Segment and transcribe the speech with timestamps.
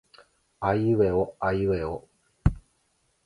[0.59, 1.97] あいうえおあいえお
[2.47, 2.51] う。